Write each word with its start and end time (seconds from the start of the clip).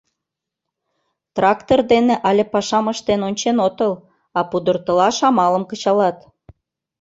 —Трактор 1.35 1.79
дене 1.91 2.15
але 2.27 2.43
пашам 2.53 2.85
ыштен 2.93 3.21
ончен 3.27 3.57
отыл, 3.67 3.93
а 4.37 4.39
пудыртылаш 4.49 5.17
амалым 5.29 5.63
кычалат... 5.71 6.17